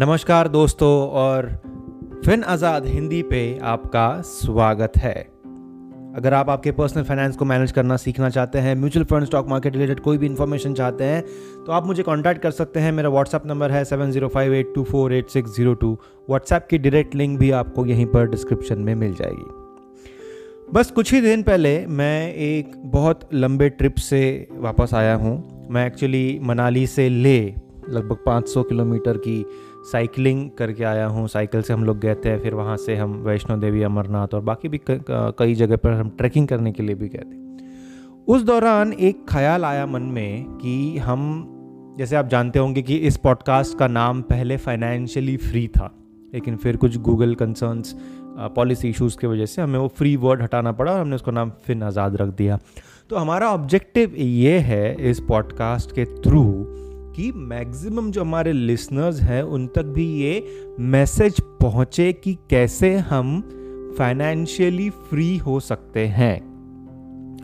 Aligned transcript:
नमस्कार 0.00 0.48
दोस्तों 0.48 0.90
और 1.10 1.46
फिन 2.24 2.42
आज़ाद 2.42 2.86
हिंदी 2.86 3.20
पे 3.22 3.40
आपका 3.62 4.20
स्वागत 4.20 4.92
है। 4.96 5.14
अगर 6.16 6.34
आप 6.34 6.50
आपके 6.50 6.70
पर्सनल 6.72 7.02
फाइनेंस 7.02 7.36
को 7.36 7.44
मैनेज 7.44 7.72
करना 7.72 7.96
सीखना 7.96 8.30
चाहते 8.30 8.58
हैं 8.58 8.74
mutual 8.74 9.04
fund 9.04 9.24
stock 9.24 9.48
market 9.48 9.74
related 9.76 10.00
कोई 10.00 10.18
भी 10.18 10.26
इन्फॉर्मेशन 10.26 10.74
चाहते 10.74 11.04
हैं 11.04 11.22
तो 11.66 11.72
आप 11.72 11.86
मुझे 11.86 12.02
कांटेक्ट 12.02 12.40
कर 12.42 12.50
सकते 12.50 12.80
हैं। 12.80 12.92
मेरा 12.92 13.08
व्हाट्सअप 13.08 13.46
नंबर 13.46 13.70
है 13.70 13.84
seven 13.84 14.10
zero 14.10 14.28
five 14.28 14.54
eight 14.54 14.72
two 14.74 14.84
four 14.84 15.14
eight 15.14 15.28
six 15.28 15.56
zero 15.56 15.74
two 15.74 15.92
WhatsApp 16.28 16.66
की 16.70 16.78
डायरेक्ट 16.78 17.14
लिंक 17.14 17.38
भी 17.38 17.50
आपको 17.52 17.84
यहीं 17.86 18.06
पर 18.06 18.30
डिस्क्रिप्शन 18.30 18.78
में 18.78 18.94
मिल 18.94 19.14
जाएगी। 19.14 20.70
बस 20.74 20.90
कुछ 20.90 21.12
ही 21.12 21.20
दिन 21.20 21.42
पहले 21.42 21.74
मैं 21.88 22.34
एक 22.34 22.72
बहुत 22.86 23.28
लंबे 23.34 23.68
ट्रिप 23.68 23.96
से 24.00 24.48
वापस 24.52 24.94
आया 24.94 25.14
हूँ। 25.14 25.68
मैं 25.70 25.86
एक्चुअली 25.86 26.38
मनाली 26.42 26.86
से 26.86 27.08
ले 27.08 27.54
लगभग 27.90 28.16
500 28.26 28.62
किलोमीटर 28.62 29.16
की 29.16 29.44
साइकिलिंग 29.84 30.50
करके 30.50 30.84
आया 30.84 31.06
हूँ। 31.06 31.26
साइकिल 31.28 31.62
से 31.62 31.72
हम 31.72 31.84
लोग 31.84 31.98
गए 32.00 32.14
थे, 32.14 32.36
फिर 32.38 32.54
वहाँ 32.54 32.76
से 32.76 32.96
हम 32.96 33.12
वैष्णो 33.24 33.56
देवी, 33.56 33.82
अमरनाथ 33.82 34.34
और 34.34 34.40
बाकी 34.42 34.68
भी 34.68 34.80
कई 34.90 35.54
जगह 35.54 35.76
पर 35.76 35.92
हम 35.92 36.10
ट्रैकिंग 36.10 36.48
करने 36.48 36.72
के 36.72 36.82
लिए 36.82 36.94
भी 36.94 37.08
गए 37.08 37.24
थे। 37.24 37.40
उस 38.28 38.42
दौरान 38.42 38.92
एक 38.92 39.24
ख्याल 39.28 39.64
आया 39.64 39.86
मन 39.86 40.02
में 40.02 40.44
कि 40.56 40.98
हम, 40.98 41.94
जैसे 41.98 42.16
आप 42.16 42.28
जानते 42.28 42.58
होंगे 42.58 42.82
कि 42.82 42.96
इस 42.96 43.16
पॉडकास्ट 43.16 43.78
का 43.78 43.86
नाम 43.88 44.22
पहले 44.22 44.56
फाइनेंशियली 44.58 45.36
फ्री 45.38 45.66
था, 45.68 45.90
लेकिन 46.32 46.56
फिर 46.56 46.76
कुछ 46.76 46.96
गूगल 46.98 47.34
कंसर्न्स 47.34 47.94
पॉलिसी 48.56 48.88
इश्यूज़ 48.88 49.16
की 49.18 49.26
वजह 49.26 49.46
से 49.46 49.62
हमें 49.62 49.78
वो 49.78 49.88
फ्री 49.88 50.14
वर्ड 50.16 50.42
हटाना 50.42 50.72
पड़ा 50.72 50.92
और 50.92 51.00
हमने 51.00 51.14
उसको 51.14 51.30
नाम 51.30 51.50
फिन 51.66 51.82
आज़ाद 51.82 52.16
रख 52.16 52.28
दिया। 52.28 52.58
तो 53.10 53.16
हमारा 53.16 53.50
ऑब्जेक्टिव 53.50 54.14
ये 54.16 54.58
है 54.60 55.10
इस 55.10 55.20
पॉडकास्ट 55.20 55.92
के 55.92 56.04
थ्रू 56.04 56.42
कि 57.16 57.32
मैक्सिमम 57.32 58.10
जो 58.10 58.20
हमारे 58.20 58.52
लिसनर्स 58.52 59.20
हैं, 59.20 59.42
उन 59.42 59.66
तक 59.66 59.82
भी 59.82 60.14
ये 60.14 60.64
मैसेज 60.80 61.40
पहुँचे 61.40 62.12
कि 62.12 62.38
कैसे 62.50 62.94
हम 62.94 63.40
फाइनेंशियली 63.98 64.90
फ्री 64.90 65.36
हो 65.36 65.60
सकते 65.60 66.06
हैं। 66.06 66.52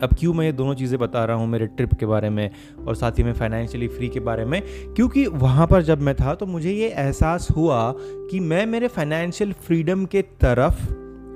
अब 0.03 0.09
क्यों 0.19 0.33
मैं 0.33 0.45
ये 0.45 0.51
दोनों 0.51 0.73
चीज़ें 0.73 0.99
बता 0.99 1.25
रहा 1.25 1.37
हूँ 1.37 1.47
मेरे 1.47 1.67
ट्रिप 1.67 1.93
के 1.93 2.05
बारे 2.05 2.29
में 2.29 2.49
और 2.87 2.95
साथ 2.95 3.11
ही 3.11 3.23
में 3.23 3.33
फाइनेंशियली 3.33 3.87
फ्री 3.87 4.09
के 4.09 4.19
बारे 4.19 4.45
में? 4.45 4.61
क्योंकि 4.93 5.27
वहाँ 5.27 5.67
पर 5.67 5.81
जब 5.81 6.01
मैं 6.01 6.15
था 6.15 6.35
तो 6.35 6.45
मुझे 6.45 6.71
ये 6.71 6.89
एहसास 6.89 7.47
हुआ 7.55 7.93
कि 7.99 8.39
मैं 8.39 8.65
मेरे 8.65 8.87
फाइनेंशियल 8.87 9.53
फ्रीडम 9.53 10.05
के 10.05 10.21
तरफ़ 10.21 10.87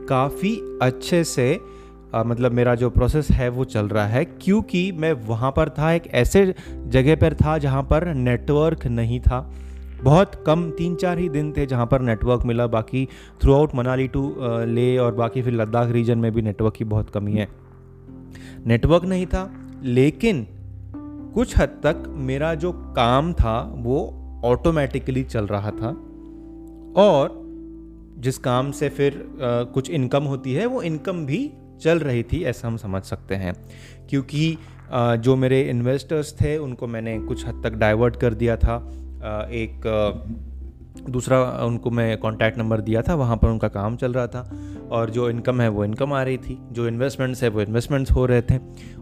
काफ़ी 0.09 0.79
अच्छे 0.81 1.23
से 1.23 1.59
आ, 2.13 2.23
मतलब 2.23 2.51
मेरा 2.51 2.75
जो 2.75 2.89
प्रोसेस 2.89 3.31
है 3.31 3.49
वो 3.49 3.63
चल 3.63 3.87
रहा 3.87 4.05
है 4.05 4.25
क्योंकि 4.25 4.91
मैं 4.91 5.13
वहाँ 5.13 5.51
पर 5.51 5.69
था 5.69 5.91
एक 5.91 6.07
ऐसे 6.07 6.55
जगह 6.87 7.15
पर 7.15 7.33
था 7.33 7.57
जहाँ 7.57 7.83
पर 7.83 8.13
नेटवर्क 8.13 8.87
नहीं 8.87 9.19
था। 9.19 9.53
बहुत 10.03 10.43
कम 10.47 10.69
तीन 10.71 10.95
चार 10.95 11.17
ही 11.17 11.29
दिन 11.29 11.51
थे 11.51 11.65
जहाँ 11.65 11.85
पर 11.85 12.01
नेटवर्क 12.01 12.45
मिला 12.45 12.67
बाकी 12.67 13.07
थ्रू 13.41 13.53
आउट 13.53 13.75
मनाली 13.75 14.07
टू 14.07 14.35
ले 14.65 14.97
और 14.97 15.15
बाकी 15.15 15.41
फिर 15.41 15.53
लद्दाख 15.53 15.91
रीजन 15.91 16.17
में 16.17 16.31
भी 16.31 16.41
नेटवर्क 16.41 16.73
की 16.73 16.85
बहुत 16.85 17.09
कमी 17.09 17.33
है। 17.33 17.47
नेटवर्क 18.65 19.03
नहीं 19.03 19.25
था 19.25 19.51
लेकिन 19.83 20.47
कुछ 21.33 21.57
हद 21.57 21.69
तक 21.83 22.03
मेरा 22.07 22.53
जो 22.55 22.71
काम 22.71 23.33
था 23.33 23.73
वो 23.77 23.99
ऑटोमेटिकली 24.45 25.23
चल 25.23 25.47
रहा 25.47 25.71
था। 25.71 25.89
और 27.01 27.41
जिस 28.17 28.37
काम 28.37 28.71
से 28.71 28.89
फिर 28.89 29.13
आ, 29.13 29.63
कुछ 29.63 29.89
इनकम 29.89 30.23
होती 30.23 30.53
है 30.53 30.65
वो 30.65 30.81
इनकम 30.81 31.25
भी 31.25 31.51
चल 31.81 31.99
रही 31.99 32.23
थी, 32.23 32.43
ऐसा 32.43 32.67
हम 32.67 32.77
समझ 32.77 33.03
सकते 33.03 33.35
हैं। 33.35 33.53
क्योंकि 34.09 34.57
जो 34.93 35.35
मेरे 35.35 35.61
इन्वेस्टर्स 35.61 36.33
थे, 36.33 36.57
उनको 36.57 36.87
मैंने 36.87 37.19
कुछ 37.19 37.45
हद 37.45 37.61
तक 37.63 37.73
डाइवर्ट 37.73 38.15
कर 38.15 38.33
दिया 38.33 38.57
था। 38.57 38.77
एक 39.51 39.81
दूसरा 41.09 41.41
उनको 41.65 41.91
मैं 41.91 42.17
कॉन्टैक्ट 42.17 42.57
नंबर 42.57 42.81
दिया 42.81 43.01
था, 43.01 43.15
वहाँ 43.15 43.37
पर 43.37 43.49
उनका 43.49 43.67
काम 43.67 43.95
चल 43.95 44.13
रहा 44.13 44.27
था। 44.27 44.49
और 44.91 45.09
जो 45.09 45.29
इनकम 45.29 45.61
है, 45.61 45.67
वो 45.69 45.85
इनकम 45.85 46.13
आ 46.13 46.23
रही 46.23 46.37
थी। 46.37 46.57
जो 46.71 46.87
इन्वेस्टमेंट्स 46.87 47.43
है, 47.43 47.49
वो 47.49 47.61
इन्वेस्टमेंट्स 47.61 48.11
हो 48.11 48.25
रहे 48.25 48.41
थे। 48.41 48.59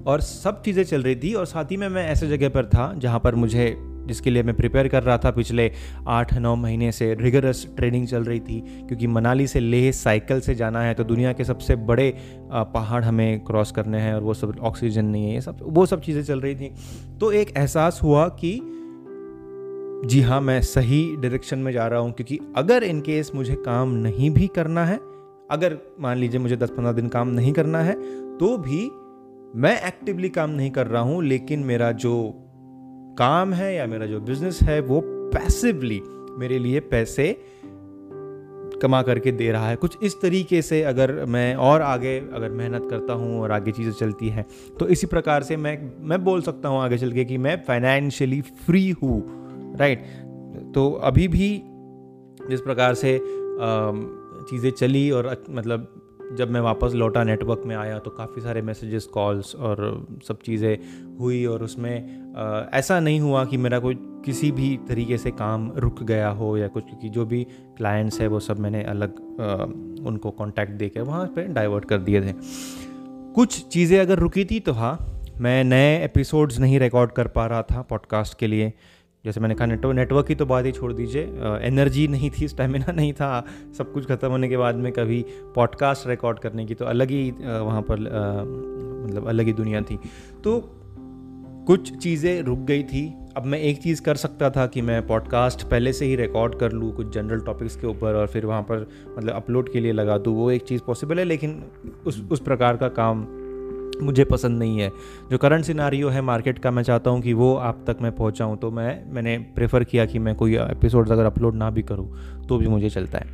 और 0.07 0.21
सब 0.21 0.61
चीज़ें 0.61 0.83
चल 0.83 1.01
रही 1.01 1.15
थी 1.15 1.33
और 1.33 1.45
साथ 1.45 1.71
ही 1.71 1.77
में 1.77 1.87
मैं 1.89 2.07
ऐसे 2.07 2.27
जगह 2.27 2.49
पर 2.49 2.65
था, 2.65 2.93
जहाँ 2.97 3.19
पर 3.19 3.35
मुझे 3.35 3.75
जिसके 4.11 4.29
लिए 4.29 4.43
मैं 4.43 4.55
प्रिपेयर 4.55 4.87
कर 4.87 5.03
रहा 5.03 5.17
था 5.17 5.31
पिछले 5.31 5.71
आठ, 6.09 6.33
नौ 6.35 6.55
महीने 6.57 6.91
से। 6.91 7.13
रिगरस 7.15 7.65
ट्रेनिंग 7.77 8.07
चल 8.07 8.23
रही 8.23 8.39
थी, 8.41 8.59
क्योंकि 8.87 9.07
मनाली 9.09 9.47
से 9.47 9.59
लेह 9.59 9.91
साइकिल 9.93 10.39
से 10.41 10.55
जाना 10.55 10.81
है 10.81 10.93
तो 10.93 11.03
दुनिया 11.05 11.33
के 11.33 11.43
सबसे 11.43 11.75
बड़े 11.85 12.13
पहाड़ 12.51 13.03
हमें 13.03 13.39
क्रॉस 13.45 13.71
करने 13.71 13.99
हैं 13.99 14.13
और 14.13 14.21
वो 14.21 14.33
सब 14.33 14.57
ऑक्सीजन 14.61 15.05
नहीं 15.05 15.25
है, 15.25 15.33
ये 15.33 15.41
सब, 15.41 15.57
वो 15.61 15.85
सब 15.85 16.01
चीज़ें 16.01 16.23
चल 16.23 16.41
रही 16.41 16.55
थी। 16.55 16.73
तो 17.19 17.31
एक 17.31 17.57
एहसास 17.57 17.99
हुआ 18.03 18.27
कि, 18.39 18.59
जी 20.05 20.21
हाँ 20.21 20.39
मैं 20.41 20.61
सही 20.63 21.05
डायरेक्शन 21.17 21.59
में 21.59 21.71
जा 21.71 21.87
रहा 21.87 21.99
हूँ, 21.99 22.11
क्योंकि 22.11 22.39
अगर 22.57 22.83
इन 22.83 23.01
केस 23.01 23.31
मुझे 23.35 23.55
काम 23.65 23.93
नहीं 23.97 24.29
भी 24.31 24.47
करना 24.47 24.85
है, 24.85 24.99
अगर 25.51 25.77
मान 26.01 26.17
लीजिए 26.17 26.39
मुझे 26.39 26.55
दस 26.55 26.69
पंद्रह 26.69 26.91
दिन 26.91 27.07
काम 27.09 27.29
नहीं 27.29 27.51
करना 27.53 27.79
है 27.79 27.93
तो 28.37 28.57
भी 28.59 28.89
मैं 29.55 29.75
एक्टिवली 29.87 30.29
काम 30.29 30.49
नहीं 30.49 30.69
कर 30.71 30.87
रहा 30.87 31.01
हूँ, 31.01 31.23
लेकिन 31.23 31.59
मेरा 31.61 31.91
जो 31.93 32.13
काम 33.17 33.53
है 33.53 33.73
या 33.75 33.85
मेरा 33.87 34.05
जो 34.05 34.19
बिज़नेस 34.19 34.59
है, 34.63 34.79
वो 34.79 35.01
पैसिवली 35.33 36.01
मेरे 36.39 36.59
लिए 36.59 36.79
पैसे 36.79 37.31
कमा 38.81 39.01
करके 39.01 39.31
दे 39.31 39.51
रहा 39.51 39.69
है। 39.69 39.75
कुछ 39.75 39.97
इस 40.03 40.15
तरीके 40.21 40.61
से 40.61 40.81
अगर 40.83 41.13
मैं 41.25 41.55
और 41.55 41.81
आगे 41.81 42.17
अगर 42.33 42.49
मेहनत 42.49 42.87
करता 42.89 43.13
हूँ 43.13 43.41
और 43.41 43.51
आगे 43.51 43.71
चीज़ें 43.71 43.91
चलती 43.91 44.29
हैं 44.29 44.45
तो 44.79 44.87
इसी 44.87 45.07
प्रकार 45.07 45.43
से 45.43 45.57
मैं 45.57 45.77
मैं 45.99 46.23
बोल 46.23 46.41
सकता 46.41 46.69
हूँ 46.69 46.81
आगे 46.81 46.97
चल 46.97 47.11
के 47.11 47.25
कि 47.25 47.37
मैं 47.37 47.55
फाइनेंशियली 47.67 48.41
फ्री 48.41 48.89
हूँ 49.03 49.75
राइट 49.77 50.05
तो 50.75 50.91
अभी 51.03 51.27
भी 51.27 51.49
जिस 52.49 52.61
प्रकार 52.61 52.93
से 52.93 53.19
चीज़ें 54.49 54.71
चली 54.71 55.09
और 55.11 55.45
मतलब 55.49 56.00
जब 56.35 56.51
मैं 56.51 56.61
वापस 56.61 56.91
लौटा 56.93 57.23
नेटवर्क 57.23 57.61
में 57.65 57.75
आया 57.75 57.99
तो 57.99 58.11
काफ़ी 58.11 58.41
सारे 58.41 58.61
मैसेजेस 58.61 59.05
कॉल्स 59.05 59.55
और 59.55 60.07
सब 60.27 60.41
चीज़ें 60.41 60.77
हुई 61.19 61.45
और 61.45 61.63
उसमें 61.63 61.97
आ, 62.35 62.77
ऐसा 62.77 62.99
नहीं 62.99 63.19
हुआ 63.19 63.45
कि 63.45 63.57
मेरा 63.57 63.79
कोई 63.79 63.95
किसी 64.25 64.51
भी 64.51 64.79
तरीके 64.87 65.17
से 65.17 65.31
काम 65.31 65.71
रुक 65.77 66.03
गया 66.03 66.29
हो 66.29 66.57
या 66.57 66.67
कुछ 66.67 66.83
क्योंकि 66.83 67.09
जो 67.09 67.25
भी 67.25 67.43
क्लाइंट्स 67.77 68.21
है 68.21 68.27
वो 68.27 68.39
सब 68.39 68.59
मैंने 68.59 68.83
अलग 68.83 69.09
आ, 69.41 69.53
उनको 70.07 70.31
कांटेक्ट 70.31 70.71
दे 70.71 70.89
के 70.89 71.01
वहाँ 71.01 71.25
पर 71.25 71.47
डाइवर्ट 71.47 71.85
कर 71.85 71.97
दिए 71.97 72.21
थे। 72.21 72.33
कुछ 73.35 73.67
चीज़ें 73.67 73.99
अगर 73.99 74.19
रुकी 74.19 74.45
थी 74.45 74.59
तो 74.59 74.73
हाँ 74.73 74.97
मैं 75.37 75.63
नए 75.63 76.05
एपिसोड्स 76.05 76.59
नहीं 76.59 76.79
रिकॉर्ड 76.79 77.11
कर 77.11 77.27
पा 77.27 77.45
रहा 77.45 77.61
था 77.61 77.81
पॉडकास्ट 77.81 78.39
के 78.39 78.47
लिए। 78.47 78.73
जैसे 79.25 79.39
मैंने 79.39 79.55
कहा, 79.55 79.65
नेटवर्क 79.67 79.95
नेटवर्क 79.95 80.27
की 80.27 80.35
तो 80.35 80.45
बात 80.45 80.65
ही 80.65 80.71
छोड़ 80.71 80.91
दीजिए। 80.93 81.23
एनर्जी 81.63 82.07
नहीं 82.07 82.29
थी, 82.31 82.47
स्टेमिना 82.47 82.91
नहीं 82.95 83.13
था। 83.13 83.45
सब 83.77 83.91
कुछ 83.93 84.05
ख़त्म 84.05 84.29
होने 84.29 84.49
के 84.49 84.57
बाद 84.57 84.75
में 84.75 84.91
कभी 84.91 85.25
पॉडकास्ट 85.55 86.07
रिकॉर्ड 86.07 86.39
करने 86.39 86.65
की 86.65 86.75
तो 86.75 86.85
अलग 86.85 87.09
ही 87.09 87.29
वहाँ 87.41 87.81
पर 87.81 87.99
मतलब 89.05 89.27
अलग 89.27 89.45
ही 89.45 89.53
दुनिया 89.53 89.81
थी। 89.81 89.99
तो 90.43 90.59
कुछ 91.67 91.97
चीज़ें 91.97 92.41
रुक 92.41 92.59
गई 92.59 92.83
थी। 92.83 93.07
अब 93.37 93.45
मैं 93.45 93.59
एक 93.59 93.81
चीज़ 93.81 94.01
कर 94.01 94.15
सकता 94.15 94.49
था 94.49 94.65
कि 94.67 94.81
मैं 94.81 95.05
पॉडकास्ट 95.07 95.63
पहले 95.63 95.93
से 95.93 96.05
ही 96.05 96.15
रिकॉर्ड 96.15 96.55
कर 96.59 96.71
लूँ, 96.71 96.91
कुछ 96.93 97.13
जनरल 97.13 97.39
टॉपिक्स 97.39 97.75
के 97.75 97.87
ऊपर 97.87 98.15
और 98.15 98.27
फिर 98.27 98.45
वहाँ 98.45 98.61
पर 98.61 98.87
मतलब 99.17 99.33
अपलोड 99.33 99.71
के 99.73 99.79
लिए 99.79 99.91
लगा 99.91 100.17
दूँ। 100.17 100.35
वो 100.35 100.49
एक 100.51 100.63
चीज़ 100.63 100.81
पॉसिबल 100.87 101.19
है, 101.19 101.25
लेकिन 101.25 101.63
उस 102.05 102.21
उस 102.31 102.39
प्रकार 102.39 102.77
का 102.77 102.87
काम 102.89 103.25
मुझे 104.01 104.23
पसंद 104.23 104.59
नहीं 104.59 104.79
है। 104.79 104.91
जो 105.31 105.37
करंट 105.37 105.65
सिनारियो 105.65 106.09
है 106.09 106.21
मार्केट 106.21 106.59
का, 106.59 106.71
मैं 106.71 106.83
चाहता 106.83 107.09
हूँ 107.09 107.21
कि 107.21 107.33
वो 107.33 107.55
आप 107.55 107.83
तक 107.87 107.97
मैं 108.01 108.11
पहुँचाऊँ 108.11 108.57
तो 108.57 108.71
मैं, 108.71 109.13
मैंने 109.13 109.37
प्रेफर 109.55 109.83
किया 109.83 110.05
कि 110.05 110.19
मैं 110.19 110.35
कोई 110.35 110.55
एपिसोड 110.57 111.09
अगर 111.09 111.25
अपलोड 111.25 111.55
ना 111.55 111.69
भी 111.69 111.81
करूँ 111.81 112.45
तो 112.47 112.57
भी 112.57 112.67
मुझे 112.67 112.89
चलता 112.89 113.17
है। 113.17 113.33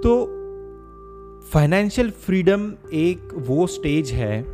तो 0.00 0.36
फाइनेंशियल 1.52 2.10
फ्रीडम 2.10 2.72
एक 2.92 3.34
वो 3.36 3.66
स्टेज 3.66 4.10
है, 4.12 4.44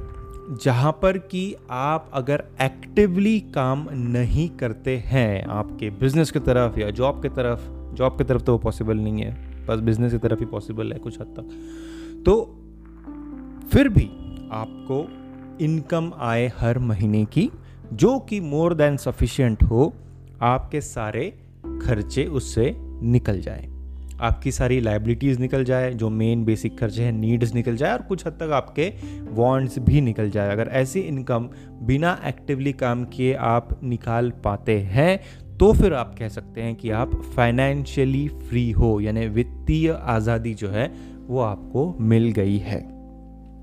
जहाँ 0.63 0.93
पर 0.93 1.19
कि 1.19 1.55
आप 1.71 2.11
अगर 2.15 2.45
एक्टिवली 2.63 3.39
काम 3.55 3.87
नहीं 3.93 4.49
करते 4.51 4.97
हैं, 4.97 5.45
आपके 5.45 5.91
बिज़नेस 5.91 6.31
की 6.31 6.39
तरफ़ 6.39 6.79
या 6.81 6.91
जॉब 6.91 7.23
की 7.23 7.29
तरफ़ 7.29 7.95
जॉब 7.95 8.19
की 8.19 8.25
तरफ़ 8.25 8.43
तो 8.43 8.53
वो 8.53 8.59
पॉसिबल 8.59 8.97
नहीं 8.97 9.23
है, 9.23 9.67
बस 9.67 9.81
बिज़नेस 9.81 10.13
की 10.13 10.19
तरफ़ 10.19 10.41
ही 10.41 10.47
पॉसिबल 10.47 10.93
है 10.93 10.99
कुछ 10.99 11.21
हद 11.21 11.35
तक। 11.39 12.23
तो 12.27 12.35
फिर 13.73 13.89
भी 13.89 14.09
आपको 14.53 15.07
इनकम 15.65 16.13
आए 16.19 16.51
हर 16.59 16.79
महीने 16.79 17.25
की, 17.25 17.51
जो 17.93 18.19
कि 18.19 18.41
मोर 18.41 18.75
देन 18.75 18.97
सफिशिएंट 18.97 19.63
हो, 19.63 19.93
आपके 20.43 20.81
सारे 20.81 21.39
खर्चे 21.83 22.25
उससे 22.25 22.75
निकल 23.03 23.41
जाए। 23.41 23.69
आपकी 24.21 24.53
सारी 24.53 24.81
लाइबिलिटीज़ 24.81 25.41
निकल 25.41 25.65
जाए, 25.65 25.93
जो 25.95 26.11
मेन 26.11 26.45
बेसिक 26.45 26.79
खर्चे 26.79 27.03
हैं 27.03 27.13
नीड्स 27.13 27.55
निकल 27.55 27.77
जाए, 27.77 27.93
और 27.93 28.03
कुछ 28.03 28.27
हद 28.27 28.33
तक 28.33 28.51
आपके 28.53 28.93
वॉन्ट्स 29.31 29.79
भी 29.79 30.01
निकल 30.01 30.31
जाए। 30.31 30.53
अगर 30.53 30.69
ऐसी 30.69 31.01
इनकम 31.01 31.49
बिना 31.83 32.21
एक्टिवली 32.27 32.73
काम 32.73 33.05
किए 33.05 33.35
आप 33.35 33.79
निकाल 33.85 34.31
पाते 34.31 34.79
हैं 34.81 35.21
तो 35.59 35.73
फिर 35.73 35.95
आप 35.95 36.15
कह 36.19 36.29
सकते 36.29 36.63
हैं 36.63 36.75
कि 36.75 36.91
आप 36.91 37.15
फाइनेंशियली 37.37 38.29
फ्री 38.29 38.71
हो, 38.71 39.01
यानी 39.01 39.27
वित्तीय 39.27 39.91
आज़ादी 39.91 40.55
जो 40.55 40.69
है, 40.69 40.93
वो 41.27 41.41
आपको 41.41 41.97
मिल 42.01 42.31
गई 42.31 42.57
है। 42.59 42.96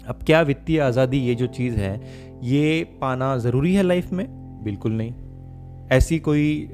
अब 0.07 0.19
क्या 0.25 0.41
वित्तीय 0.41 0.79
आज़ादी 0.79 1.17
ये 1.17 1.35
जो 1.35 1.47
चीज़ 1.49 1.75
है 1.75 1.99
ये 2.43 2.83
पाना 3.01 3.37
ज़रूरी 3.37 3.73
है 3.73 3.83
लाइफ 3.83 4.11
में? 4.11 4.25
बिल्कुल 4.63 4.91
नहीं। 4.91 5.13
ऐसी 5.91 6.17
कोई 6.19 6.69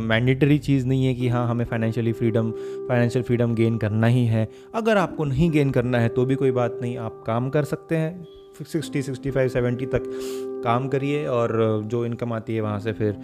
मैंडेटरी 0.00 0.58
uh, 0.58 0.64
चीज़ 0.64 0.86
नहीं 0.86 1.04
है 1.06 1.14
कि 1.14 1.28
हाँ 1.28 1.46
हमें 1.48 1.64
financially 1.64 2.12
freedom 2.12 2.50
financial 2.88 3.24
freedom 3.24 3.54
gain 3.54 3.76
करना 3.78 4.06
ही 4.06 4.24
है। 4.26 4.48
अगर 4.74 4.96
आपको 4.96 5.24
नहीं 5.24 5.50
गेन 5.50 5.70
करना 5.70 5.98
है 5.98 6.08
तो 6.08 6.24
भी 6.26 6.34
कोई 6.34 6.50
बात 6.50 6.78
नहीं 6.82 6.96
आप 6.98 7.22
काम 7.26 7.50
कर 7.50 7.64
सकते 7.64 7.96
हैं। 7.96 8.26
सिक्सटी 8.62 9.02
सिक्सटी 9.02 9.30
फाइव 9.30 9.48
सेवेंटी 9.48 9.86
तक 9.86 10.02
काम 10.64 10.88
करिए 10.88 11.24
और 11.26 11.82
जो 11.86 12.04
इनकम 12.06 12.32
आती 12.32 12.54
है 12.54 12.60
वहाँ 12.60 12.78
से 12.80 12.92
फिर 12.92 13.16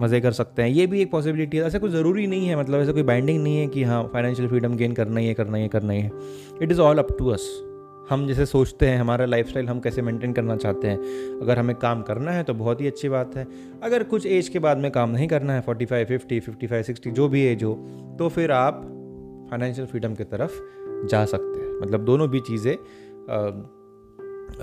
मज़े 0.00 0.20
कर 0.20 0.32
सकते 0.32 0.62
हैं। 0.62 0.68
ये 0.70 0.86
भी 0.86 1.02
एक 1.02 1.10
पॉसिबिलिटी 1.10 1.56
है। 1.56 1.64
ऐसा 1.64 1.78
कोई 1.78 1.90
ज़रूरी 1.90 2.26
नहीं 2.26 2.48
है 2.48 2.60
मतलब 2.60 2.80
ऐसा 2.80 2.92
कोई 2.92 3.02
बाइंडिंग 3.02 3.42
नहीं 3.42 3.58
है 3.58 3.66
कि 3.66 3.82
हाँ 3.82 4.02
फाइनेंशियल 4.12 4.48
फ्रीडम 4.48 4.76
गेन 4.76 4.92
करना 4.92 5.20
ही 5.20 5.26
है 5.26 5.34
करना 5.34 5.56
ही 5.56 5.62
है 5.62 5.68
करना 5.68 5.92
ही 5.92 6.00
है। 6.00 6.10
It 6.62 6.72
is 6.72 6.80
all 6.80 6.98
up 6.98 7.16
to 7.18 7.28
us 7.28 7.48
हम 8.10 8.26
जैसे 8.26 8.46
सोचते 8.46 8.86
हैं 8.86 8.98
हमारा 8.98 9.24
लाइफ 9.24 9.56
हम 9.58 9.80
कैसे 9.80 10.02
मेंटेन 10.02 10.32
करना 10.32 10.56
चाहते 10.56 10.88
हैं। 10.88 10.98
अगर 11.40 11.58
हमें 11.58 11.74
काम 11.76 12.02
करना 12.02 12.32
है 12.32 12.42
तो 12.44 12.54
बहुत 12.54 12.80
ही 12.80 12.86
अच्छी 12.86 13.08
बात 13.08 13.36
है। 13.36 13.46
अगर 13.82 14.02
कुछ 14.04 14.26
एज 14.28 14.48
के 14.48 14.58
बाद 14.58 14.78
में 14.78 14.90
काम 14.90 15.10
नहीं 15.10 15.28
करना 15.28 15.52
है 15.52 15.60
forty 15.60 15.84
five 15.84 16.06
fifty 16.06 16.40
fifty 16.40 16.66
five 16.66 16.82
sixty 16.82 17.10
जो 17.10 17.28
भी 17.28 17.42
एज 17.42 17.62
हो 17.64 17.74
तो 18.18 18.28
फिर 18.28 18.52
आप 18.52 18.82
फाइनेंशियल 19.50 19.86
फ्रीडम 19.86 20.14
की 20.14 20.24
तरफ़ 20.24 20.60
जा 21.08 21.24
सकते 21.24 21.60
हैं। 21.60 21.80
मतलब 21.80 22.04
दोनों 22.04 22.28
भी 22.30 22.40
चीज़ें 22.40 22.74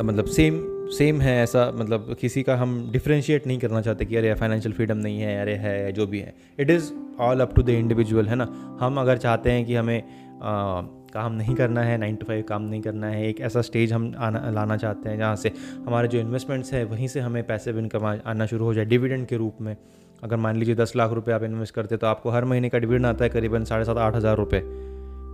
मतलब 0.03 0.25
सेम 0.25 0.61
सेम 0.89 1.19
है 1.21 1.41
ऐसा 1.43 1.71
मतलब 1.75 2.15
किसी 2.21 2.43
का 2.43 2.55
हम 2.55 2.91
डिफ्रेंशिएट 2.91 3.47
नहीं 3.47 3.59
करना 3.59 3.81
चाहते 3.81 4.05
कि 4.05 4.15
अरे 4.15 4.33
फाइनेंशियल 4.33 4.73
फ्रीडम 4.73 4.97
नहीं 4.97 5.19
है 5.19 5.41
अरे 5.41 5.53
है 5.55 5.91
जो 5.91 6.07
भी 6.07 6.19
है। 6.19 6.35
It 6.59 6.69
is 6.69 6.91
all 7.19 7.39
up 7.39 7.55
to 7.55 7.63
the 7.63 7.69
individual 7.69 8.27
है 8.27 8.35
ना? 8.35 8.77
हम 8.81 8.99
अगर 8.99 9.17
चाहते 9.17 9.51
हैं 9.51 9.65
कि 9.65 9.75
हमें 9.75 10.03
आ, 10.41 10.81
काम 11.09 11.33
नहीं 11.33 11.55
करना 11.55 11.81
है 11.81 11.97
नाइन 11.97 12.15
टू 12.15 12.25
फाइव 12.25 12.43
काम 12.49 12.61
नहीं 12.63 12.81
करना 12.81 13.07
है, 13.07 13.27
एक 13.27 13.39
ऐसा 13.41 13.61
स्टेज 13.61 13.93
हम 13.93 14.13
आना, 14.17 14.49
लाना 14.51 14.77
चाहते 14.77 15.09
हैं 15.09 15.17
जहाँ 15.17 15.35
से 15.35 15.51
हमारे 15.87 16.07
जो 16.07 16.19
इन्वेस्टमेंट्स 16.19 16.73
हैं 16.73 16.83
वहीं 16.85 17.07
से 17.07 17.19
हमें 17.19 17.43
पैसे 17.47 17.73
भी 17.73 17.79
इनकम 17.79 18.05
आना 18.05 18.45
शुरू 18.45 18.65
हो 18.65 18.73
जाए 18.73 18.85
डिविडेंड 18.85 19.25
के 19.27 19.37
रूप 19.37 19.61
में। 19.61 19.75
अगर 20.23 20.35
मान 20.37 20.55
लीजिए 20.55 20.75
दस 20.75 20.93
लाख 20.95 21.11
रुपये 21.11 21.33
आप 21.35 21.43
इन्वेस्ट 21.43 21.75
करते 21.75 21.97
तो 21.97 22.07
आपको 22.07 22.29
हर 22.29 22.45
महीने 22.45 22.69
का 22.69 22.77
डिविडेंड 22.77 23.05
आता 23.05 23.23
है 23.23 23.29
करीबन 23.29 23.63
साढ़े 23.63 23.85
सात, 23.85 23.97
आठ 23.97 24.15
हज़ार 24.15 24.37
रुपये 24.37 24.59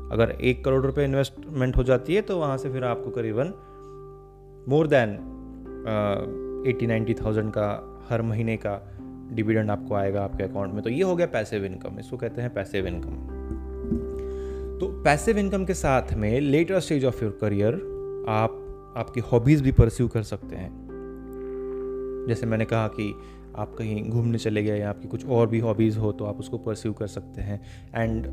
अगर 0.07 0.37
एक 0.41 0.63
करोड़ 0.65 0.85
रुपये 0.85 1.05
इन्वेस्टमेंट 1.05 1.77
हो 1.77 1.83
जाती 1.83 2.15
है 2.15 2.21
तो 2.21 2.37
वहाँ 2.39 2.57
से 2.57 2.69
फिर 2.71 2.83
आपको 2.83 3.11
करीबन 3.11 3.53
more 4.69 4.87
than 4.87 5.13
eighty 6.67 6.87
ninety 6.87 7.13
thousand 7.13 7.51
का 7.51 7.67
हर 8.09 8.21
महीने 8.21 8.57
का 8.57 8.81
डिविडेंड 9.31 9.71
आपको 9.71 9.95
आएगा 9.95 10.23
आपके 10.23 10.43
अकाउंट 10.43 10.73
में। 10.73 10.81
तो 10.83 10.89
ये 10.89 11.03
हो 11.03 11.15
गया 11.15 11.27
पैसिव 11.27 11.65
इनकम 11.65 11.99
इसको 11.99 12.17
कहते 12.17 12.41
हैं 12.41 12.53
पैसिव 12.53 12.87
इनकम 12.87 13.34
तो 14.79 14.87
पैसिव 15.03 15.37
इनकम 15.37 15.65
के 15.65 15.73
साथ 15.73 16.13
में 16.13 16.39
later 16.41 16.79
stage 16.79 17.05
of 17.05 17.23
your 17.23 17.37
career 17.41 17.73
आप, 18.29 18.93
आपकी 18.97 19.19
हॉबीज़ 19.21 19.63
भी 19.63 19.71
परस्यू 19.71 20.07
कर 20.07 20.23
सकते 20.23 20.55
हैं। 20.55 20.69
जैसे 22.27 22.45
मैंने 22.45 22.65
कहा 22.65 22.87
कि 22.87 23.13
आप 23.57 23.75
कहीं 23.77 24.03
घूमने 24.09 24.37
चले 24.37 24.63
गए 24.63 24.79
या 24.79 24.89
आपकी 24.89 25.07
कुछ 25.07 25.25
और 25.27 25.47
भी 25.47 25.59
हॉबीज़ 25.59 25.97
हो 25.97 26.11
तो 26.11 26.25
आप 26.25 26.39
उसको 26.39 26.57
परस्यू 26.57 26.93
कर 26.93 27.07
सकते 27.07 27.41
हैं। 27.41 27.59
And 27.95 28.25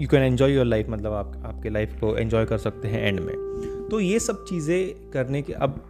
you 0.00 0.08
can 0.08 0.22
enjoy 0.22 0.54
your 0.54 0.66
life 0.66 0.86
मतलब 0.90 1.12
आप, 1.12 1.32
आपके 1.46 1.70
लाइफ 1.70 1.98
को 2.00 2.16
एन्जॉय 2.16 2.44
कर 2.44 2.58
सकते 2.58 2.88
हैं 2.88 3.06
एंड 3.08 3.20
में। 3.20 3.34
तो 3.90 4.00
ये 4.00 4.18
सब 4.18 4.44
चीज़ें 4.44 5.10
करने 5.10 5.42
के, 5.42 5.52
अब 5.52 5.82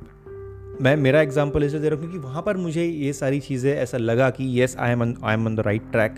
मैं, 0.80 0.96
मेरा 0.96 1.20
एग्ज़ाम्पल 1.22 1.64
इसे 1.64 1.78
दे 1.78 1.88
रहा 1.88 2.00
हूँ, 2.00 2.08
क्योंकि 2.08 2.26
वहाँ 2.26 2.42
पर 2.42 2.56
मुझे 2.56 2.84
ये 2.84 3.12
सारी 3.12 3.40
चीज़ें 3.40 3.72
ऐसा 3.72 3.98
लगा 3.98 4.30
कि 4.30 4.44
yes 4.60 4.76
I 4.78 4.92
am 4.92 5.02
I 5.02 5.34
am 5.34 5.46
on 5.46 5.56
the 5.56 5.60
right 5.60 5.90
track 5.92 6.14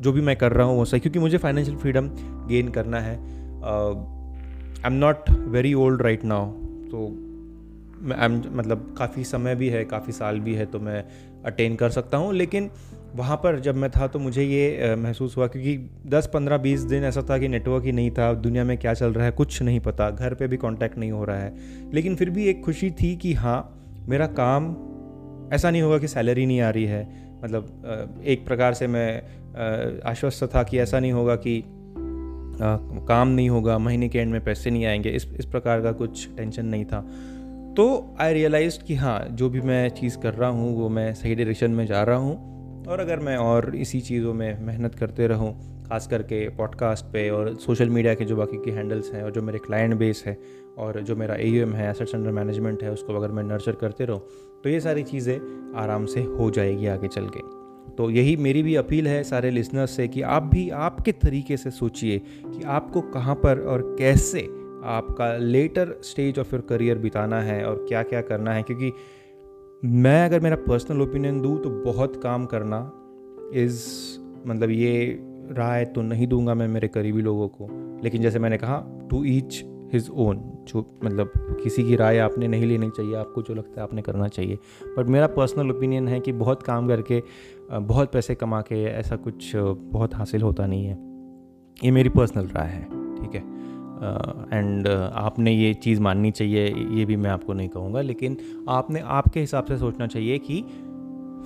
जो 0.00 0.12
भी 0.12 0.20
मैं 0.20 0.36
कर 0.36 0.52
रहा 0.52 0.66
हूँ 0.66 0.76
वो 0.76 0.84
सही, 0.84 1.00
क्योंकि 1.00 1.18
मुझे 1.18 1.38
फाइनेंशियल 1.38 1.76
फ्रीडम 1.76 2.08
गेन 2.48 2.68
करना 2.68 3.00
है। 3.00 3.14
I 3.14 4.86
am 4.86 4.92
not 4.94 5.30
very 5.30 5.72
old 5.74 6.02
right 6.02 6.24
now 6.24 6.50
तो 6.90 7.08
मैं 7.98 8.28
मतलब 8.56 8.94
काफ़ी 8.98 9.24
समय 9.24 9.54
भी 9.54 9.68
है, 9.68 9.84
काफ़ी 9.84 10.12
साल 10.12 10.40
भी 10.40 10.54
है 10.54 10.66
तो 10.66 10.80
मैं 10.80 11.04
अटेन 11.44 11.76
कर 11.76 11.90
सकता 11.90 12.16
हूँ, 12.16 12.32
लेकिन 12.34 12.70
वहाँ 13.14 13.36
पर 13.36 13.58
जब 13.60 13.74
मैं 13.74 13.90
था 13.90 14.06
तो 14.06 14.18
मुझे 14.18 14.42
ये 14.42 14.94
महसूस 14.98 15.36
हुआ, 15.36 15.46
क्योंकि 15.46 15.76
10 16.06 16.28
15 16.34 16.58
20 16.58 16.80
दिन 16.80 17.04
ऐसा 17.04 17.22
था 17.30 17.38
कि 17.38 17.48
नेटवर्क 17.48 17.84
ही 17.84 17.92
नहीं 17.92 18.10
था, 18.10 18.32
दुनिया 18.34 18.64
में 18.64 18.76
क्या 18.78 18.94
चल 18.94 19.12
रहा 19.12 19.24
है, 19.24 19.30
कुछ 19.30 19.62
नहीं 19.62 19.80
पता, 19.80 20.10
घर 20.10 20.34
पे 20.34 20.46
भी 20.46 20.56
कांटेक्ट 20.56 20.98
नहीं 20.98 21.10
हो 21.12 21.24
रहा 21.24 21.36
है। 21.36 21.54
लेकिन 21.92 22.16
फिर 22.16 22.30
भी 22.30 22.46
एक 22.46 22.64
खुशी 22.64 22.90
थी 22.90 23.14
कि 23.16 23.32
हाँ 23.34 23.58
मेरा 24.08 24.26
काम, 24.38 24.74
ऐसा 25.52 25.70
नहीं 25.70 25.82
होगा 25.82 25.98
कि 25.98 26.08
सैलरी 26.08 26.46
नहीं 26.46 26.60
आ 26.60 26.70
रही 26.70 26.84
है 26.84 27.25
मतलब 27.44 28.22
एक 28.26 28.46
प्रकार 28.46 28.74
से 28.74 28.86
मैं 28.86 30.00
आश्वस्त 30.06 30.44
था 30.54 30.62
कि 30.62 30.78
ऐसा 30.78 31.00
नहीं 31.00 31.12
होगा 31.12 31.36
कि 31.36 31.62
काम 32.58 33.28
नहीं 33.28 33.48
होगा, 33.50 33.78
महीने 33.78 34.08
के 34.08 34.18
एंड 34.18 34.32
में 34.32 34.44
पैसे 34.44 34.70
नहीं 34.70 34.84
आएँगे। 34.86 35.10
इस 35.10 35.26
इस 35.38 35.44
प्रकार 35.44 35.82
का 35.82 35.92
कुछ 35.92 36.28
टेंशन 36.36 36.66
नहीं 36.66 36.84
था। 36.84 37.00
तो 37.76 38.16
आई 38.20 38.34
रियलाइज़ 38.34 38.78
कि 38.84 38.94
हाँ 38.94 39.26
जो 39.30 39.48
भी 39.50 39.60
मैं 39.60 39.88
चीज़ 39.88 40.18
कर 40.18 40.34
रहा 40.34 40.50
हूँ, 40.50 40.76
वो 40.76 40.88
मैं 40.88 41.14
सही 41.14 41.34
डायरेक्शन 41.34 41.70
में 41.70 41.86
जा 41.86 42.02
रहा 42.02 42.16
हूँ। 42.16 42.84
और 42.86 43.00
अगर 43.00 43.18
मैं 43.18 43.36
और 43.36 43.76
इसी 43.76 44.00
चीज़ों 44.00 44.34
में 44.34 44.60
मेहनत 44.60 44.94
करते 44.94 45.26
रहूँ, 45.26 45.52
खास 45.84 46.06
करके 46.06 46.48
पॉडकास्ट 46.48 47.04
पे 47.04 47.28
और 47.30 47.54
सोशल 47.56 47.88
मीडिया 47.88 48.14
के 48.14 48.24
जो 48.24 48.36
बाकी 48.36 48.56
के 48.56 48.70
हैंडल्स 48.70 49.12
हैं 49.14 49.22
और 49.22 49.30
जो 49.30 49.42
मेरे 49.42 49.58
क्लाइंट 49.58 49.94
बेस 49.94 50.22
है 50.26 50.38
और 50.76 51.00
जो 51.00 51.16
मेरा 51.16 51.34
एयूएम 51.34 51.72
है 51.72 51.90
एसेट्स 51.90 52.14
अंडर 52.14 52.30
मैनेजमेंट 52.30 52.82
है, 52.82 52.92
उसको 52.92 53.14
अगर 53.14 53.30
मैं 53.30 53.42
नर्चर 53.44 53.72
करते 53.72 54.04
रहूँ 54.04 54.20
तो 54.64 54.68
ये 54.68 54.80
सारी 54.80 55.02
चीज़ें 55.02 55.74
आराम 55.76 56.06
से 56.06 56.22
हो 56.22 56.50
जाएगी 56.50 56.86
आगे 56.86 57.08
चल 57.08 57.28
के। 57.28 57.40
तो 57.96 58.08
यही 58.10 58.36
मेरी 58.36 58.62
भी 58.62 58.74
अपील 58.76 59.08
है 59.08 59.22
सारे 59.24 59.50
लिसनर्स 59.50 59.90
से 59.90 60.06
कि 60.08 60.22
आप 60.22 60.42
भी 60.42 60.68
आपके 60.70 61.12
तरीके 61.12 61.56
से 61.56 61.70
सोचिए 61.70 62.18
कि 62.18 62.62
आपको 62.62 63.00
कहाँ 63.00 63.34
पर 63.34 63.60
और 63.60 63.82
कैसे 63.98 64.40
आपका 64.86 65.36
later 65.36 65.94
stage 66.02 66.38
of 66.38 66.54
your 66.54 66.64
career 66.68 66.98
बिताना 66.98 67.40
है 67.40 67.64
और 67.64 67.84
क्या 67.88 68.02
क्या 68.02 68.20
करना 68.20 68.52
है। 68.52 68.62
क्योंकि 68.62 68.92
मैं 69.84 70.24
अगर 70.24 70.40
मेरा 70.40 70.56
पर्सनल 70.56 71.02
ओपिनियन 71.02 71.40
दूँ 71.40 71.58
तो 71.62 71.70
बहुत 71.70 72.20
काम 72.22 72.46
करना 72.46 72.80
इज़ 73.54 73.84
मतलब 74.48 74.70
ये 74.70 75.18
राय 75.52 75.84
तो 75.84 76.02
नहीं 76.02 76.26
दूँगा 76.26 76.54
मैं 76.54 76.68
मेरे 76.68 76.88
करीबी 76.88 77.22
लोगों 77.22 77.48
को। 77.48 77.68
लेकिन 78.04 78.22
जैसे 78.22 78.38
मैंने 78.38 78.58
कहा 78.58 78.84
टू 79.10 79.24
ईच 79.24 79.64
हिज 79.92 80.10
ओन 80.10 80.36
जो 80.68 80.98
मतलब 81.04 81.32
किसी 81.64 81.84
की 81.84 81.96
राय 81.96 82.18
आपने 82.18 82.48
नहीं 82.48 82.66
लेनी 82.66 82.90
चाहिए 82.90 83.14
आपको 83.14 83.42
जो 83.42 83.54
लगता 83.54 83.80
है 83.80 83.82
आपने 83.82 84.02
करना 84.02 84.28
चाहिए। 84.28 84.58
बट 84.98 85.06
मेरा 85.06 85.26
पर्सनल 85.26 85.70
ओपिनियन 85.70 86.08
है 86.08 86.20
कि 86.20 86.32
बहुत 86.32 86.62
काम 86.62 86.88
करके 86.88 87.22
बहुत 87.72 88.12
पैसे 88.12 88.34
कमा 88.34 88.60
के 88.60 88.84
ऐसा 88.84 89.16
कुछ 89.16 89.52
बहुत 89.56 90.14
हासिल 90.14 90.42
होता 90.42 90.66
नहीं 90.66 90.86
है। 90.86 90.98
ये 91.84 91.90
मेरी 91.90 92.08
पर्सनल 92.08 92.46
राय 92.46 92.68
है 92.68 92.84
ठीक 93.16 93.34
है? 93.34 93.56
एंड 94.58 94.86
uh, 94.86 94.92
uh, 94.92 95.00
आपने 95.12 95.52
ये 95.52 95.74
चीज़ 95.74 96.00
माननी 96.00 96.30
चाहिए 96.30 96.66
ये 96.68 97.04
भी 97.04 97.16
मैं 97.16 97.30
आपको 97.30 97.52
नहीं 97.52 97.68
कहूँगा 97.68 98.00
लेकिन 98.00 98.36
आपने 98.68 99.00
आपके 99.00 99.40
हिसाब 99.40 99.64
से 99.64 99.78
सोचना 99.78 100.06
चाहिए 100.06 100.38
कि 100.38 100.62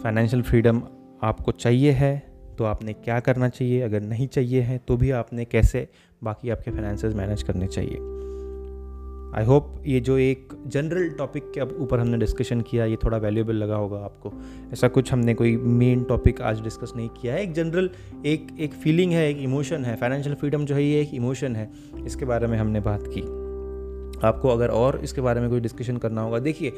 फाइनेंशियल 0.02 0.42
फ्रीडम 0.42 0.82
आपको 1.22 1.52
चाहिए 1.52 1.90
है 1.90 2.26
तो 2.58 2.64
आपने 2.64 2.92
क्या 2.92 3.20
करना 3.20 3.48
चाहिए? 3.48 3.80
अगर 3.80 4.00
नहीं 4.00 4.26
चाहिए 4.26 4.60
है 4.60 4.78
तो 4.78 4.96
भी 4.96 5.10
आपने 5.10 5.44
कैसे 5.44 5.88
बाकी 6.24 6.50
आपके 6.50 6.70
फाइनेंसेस 6.70 7.14
मैनेज 7.14 7.42
करने 7.42 7.66
चाहिए? 7.66 7.96
आई 9.34 9.44
होप 9.44 9.82
ये 9.86 10.00
जो 10.00 10.18
एक 10.18 10.52
जनरल 10.66 11.10
टॉपिक 11.10 11.44
के 11.58 11.60
ऊपर 11.60 12.00
हमने 12.00 12.18
डिस्कशन 12.18 12.60
किया, 12.60 12.84
ये 12.84 12.96
थोड़ा 12.96 13.18
वैल्यूएबल 13.18 13.54
लगा 13.54 13.76
होगा 13.76 13.98
आपको। 13.98 14.32
ऐसा 14.72 14.88
कुछ 14.88 15.12
हमने 15.12 15.34
कोई 15.34 15.56
मेन 15.56 16.04
टॉपिक 16.04 16.40
आज 16.40 16.60
डिस्कस 16.60 16.92
नहीं 16.96 17.08
किया 17.08 17.34
है। 17.34 17.42
एक 17.42 17.52
जनरल 17.52 17.90
एक 18.26 18.46
एक 18.60 18.72
फीलिंग 18.72 19.12
है, 19.12 19.30
एक 19.30 19.38
इमोशन 19.38 19.84
है। 19.84 19.96
फाइनेंशियल 19.96 20.34
फ्रीडम 20.34 20.64
जो 20.64 20.74
है, 20.74 20.84
ये 20.84 21.00
एक 21.00 21.14
इमोशन 21.14 21.56
है। 21.56 21.70
इसके 22.06 22.24
बारे 22.24 22.46
में 22.46 22.58
हमने 22.58 22.80
बात 22.80 23.04
की। 23.06 23.20
आपको 24.26 24.48
अगर 24.48 24.68
और 24.68 25.00
इसके 25.04 25.20
बारे 25.20 25.40
में 25.40 25.50
कोई 25.50 25.60
डिस्कशन 25.60 25.96
करना 25.96 26.22
होगा, 26.22 26.38
देखिए, 26.38 26.70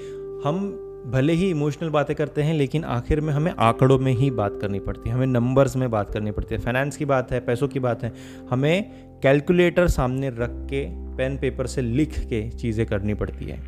हम 0.45 0.79
भले 1.07 1.33
ही 1.33 1.49
इमोशनल 1.51 1.89
बातें 1.91 2.15
करते 2.17 2.43
हैं, 2.43 2.55
लेकिन 2.55 2.85
आखिर 2.85 3.21
में 3.21 3.33
हमें 3.33 3.53
आंकड़ों 3.53 3.99
में 3.99 4.13
ही 4.13 4.31
बात 4.31 4.59
करनी 4.61 4.79
पड़ती 4.81 5.09
है, 5.11 5.15
हमें 5.17 5.27
नंबर्स 5.27 5.77
में 5.77 5.91
बात 5.91 6.11
करनी 6.11 6.31
पड़ती 6.31 6.55
है। 6.55 6.61
फाइनेंस 6.61 6.97
की 6.97 7.05
बात 7.05 7.33
है, 7.33 7.41
पैसों 7.41 7.69
की 7.69 7.81
बात 7.81 8.03
है, 8.05 8.13
हमें 8.51 9.21
कैलकुलेटर 9.23 9.89
सामने 9.89 10.31
रख 10.31 10.51
के 10.71 10.85
पेन 11.17 11.37
पेपर 11.39 11.67
से 11.67 11.83
लिख 11.83 12.19
के 12.21 12.49
चीज़ें 12.51 12.87
करनी 12.87 13.15
पड़ती 13.15 13.45
है 13.45 13.59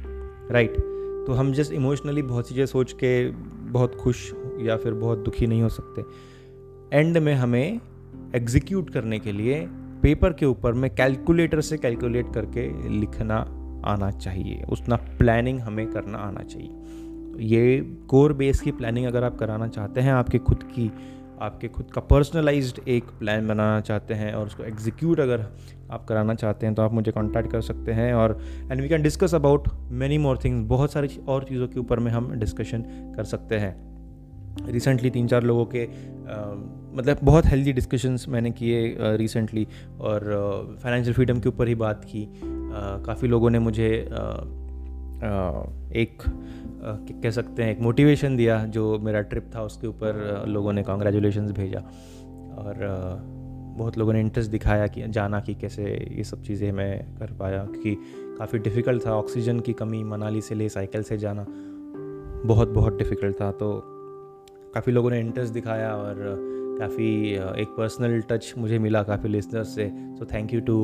राइट 0.50 0.76
तो 1.26 1.32
हम 1.32 1.52
जस्ट 1.52 1.72
इमोशनली 1.72 2.22
बहुत 2.22 2.48
चीज़ें 2.48 2.66
सोच 2.66 2.92
के 2.92 3.30
बहुत 3.70 3.94
खुश 3.94 4.32
या 4.60 4.76
फिर 4.76 4.92
बहुत 4.92 5.18
दुखी 5.18 5.46
नहीं 5.46 5.62
हो 5.62 5.68
सकते। 5.68 6.98
एंड 6.98 7.18
में 7.18 7.34
हमें 7.34 7.80
एग्जीक्यूट 8.34 8.90
करने 8.90 9.18
के 9.18 9.32
लिए 9.32 9.60
पेपर 10.02 10.32
के 10.32 10.46
ऊपर 10.46 10.72
में 10.72 10.90
कैलकुलेटर 10.94 11.60
से 11.60 11.78
कैलकुलेट 11.78 12.32
करके 12.34 12.66
लिखना 12.90 13.36
आना 13.86 14.10
चाहिए। 14.10 14.62
उतना 14.72 14.96
प्लानिंग 15.18 15.60
हमें 15.60 15.86
करना 15.86 16.18
आना 16.18 16.42
चाहिए। 16.42 16.70
ये 17.40 17.80
कोर 18.08 18.32
बेस 18.32 18.60
की 18.60 18.70
प्लानिंग 18.70 19.06
अगर 19.06 19.24
आप 19.24 19.38
कराना 19.38 19.68
चाहते 19.68 20.00
हैं 20.00 20.12
आपके 20.12 20.38
खुद 20.38 20.62
की 20.62 20.92
आपके 21.40 21.68
खुद 21.68 21.90
का 21.94 22.00
पर्सनलाइज्ड 22.00 22.88
एक 22.88 23.04
प्लान 23.04 23.48
बनाना 23.48 23.80
चाहते 23.80 24.14
हैं 24.14 24.32
और 24.32 24.46
उसको 24.46 24.64
एग्जीक्यूट 24.64 25.20
अगर 25.20 25.46
आप 25.90 26.04
कराना 26.04 26.34
चाहते 26.34 26.66
हैं 26.66 26.74
तो 26.74 26.82
आप 26.82 26.92
मुझे 26.92 27.12
कांटेक्ट 27.12 27.50
कर 27.50 27.60
सकते 27.60 27.92
हैं 27.92 28.14
और 28.14 28.40
and 28.72 28.80
we 28.80 28.88
can 28.88 29.02
discuss 29.02 29.34
about 29.34 29.68
many 29.90 30.18
more 30.18 30.38
things 30.44 30.68
बहुत 30.68 30.92
सारी 30.92 31.08
और 31.28 31.44
चीज़ों 31.44 31.68
के 31.68 31.80
ऊपर 31.80 31.98
में 31.98 32.12
हम 32.12 32.32
डिस्कशन 32.32 32.82
कर 33.16 33.24
सकते 33.24 33.54
हैं। 33.54 33.94
रिसेंटली 34.66 35.10
तीन 35.10 35.26
चार 35.26 35.42
लोगों 35.42 35.66
के 35.66 35.84
आ, 35.84 35.88
मतलब 36.96 37.18
बहुत 37.24 37.46
हेल्दी 37.46 37.72
डिस्कशंस 37.72 38.26
मैंने 38.28 38.50
किए 38.50 38.96
रिसेंटली 39.00 39.66
और 40.00 40.78
फाइनेंशियल 40.82 41.14
फ्रीडम 41.14 41.40
के 41.40 41.48
ऊपर 41.48 41.68
ही 41.68 41.74
बात 41.74 42.04
की। 42.04 42.28
काफ़ी 43.06 43.28
लोगों 43.28 43.50
ने 43.50 43.58
मुझे 43.58 44.08
एक 45.24 46.22
कह 47.22 47.30
सकते 47.30 47.62
हैं, 47.62 47.70
एक 47.70 47.80
मोटिवेशन 47.80 48.36
दिया 48.36 48.64
जो 48.66 48.98
मेरा 48.98 49.20
ट्रिप 49.22 49.50
था, 49.54 49.62
उसके 49.62 49.86
ऊपर 49.86 50.44
लोगों 50.48 50.72
ने 50.72 50.82
कॉन्ग्रेचुलेशन 50.82 51.46
भेजा। 51.52 51.80
और 52.58 52.76
बहुत 53.78 53.96
लोगों 53.98 54.12
ने 54.12 54.20
इंटरेस्ट 54.20 54.50
दिखाया 54.50 54.86
कि, 54.86 55.02
जाना 55.08 55.40
कि 55.40 55.54
कैसे 55.54 55.84
ये 56.12 56.24
सब 56.24 56.42
चीज़ें 56.42 56.70
मैं 56.72 57.16
कर 57.16 57.32
पाया, 57.32 57.64
क्योंकि 57.64 57.96
काफ़ी 58.38 58.58
डिफ़िकल्ट 58.58 59.06
था 59.06 59.14
ऑक्सीजन 59.14 59.60
की 59.60 59.72
कमी, 59.72 60.02
मनाली 60.04 60.40
से 60.40 60.54
ले 60.54 60.68
साइकिल 60.68 61.02
से 61.02 61.18
जाना। 61.18 61.46
बहुत 62.46 62.68
बहुत 62.68 62.98
डिफ़िकल्ट 62.98 63.40
था 63.40 63.50
तो 63.52 63.70
काफ़ी 64.74 64.92
लोगों 64.92 65.10
ने 65.10 65.20
इंटरेस्ट 65.20 65.52
दिखाया 65.52 65.94
और 65.96 66.16
काफ़ी 66.78 67.08
एक 67.62 67.74
पर्सनल 67.78 68.20
टच 68.20 68.52
मुझे 68.58 68.78
मिला 68.78 69.02
काफ़ी 69.02 69.28
लिसनर्स 69.28 69.74
से। 69.74 69.88
So 70.18 70.26
thank 70.32 70.54
you 70.54 70.60
to 70.60 70.78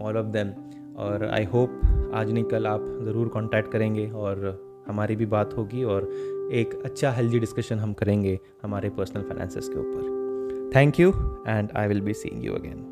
all 0.00 0.16
of 0.16 0.26
them 0.26 0.52
और 0.96 1.28
आई 1.32 1.44
होप 1.44 1.80
आज 2.14 2.32
नहीं, 2.32 2.44
कल 2.44 2.66
आप 2.66 2.80
ज़रूर 3.02 3.28
कांटेक्ट 3.28 3.72
करेंगे 3.72 4.10
और 4.10 4.84
हमारी 4.88 5.16
भी 5.16 5.26
बात 5.26 5.54
होगी 5.56 5.84
और 5.84 6.10
एक 6.52 6.80
अच्छा 6.84 7.10
हेल्दी 7.10 7.38
डिस्कशन 7.38 7.78
हम 7.78 7.92
करेंगे 7.92 8.38
हमारे 8.62 8.90
पर्सनल 8.90 9.22
फाइनेंसेस 9.22 9.68
के 9.68 9.78
ऊपर। 9.80 10.70
Thank 10.74 11.00
you 11.00 11.10
and 11.48 11.68
I 11.76 11.88
will 11.88 12.00
be 12.00 12.14
seeing 12.14 12.44
you 12.44 12.54
again 12.54 12.89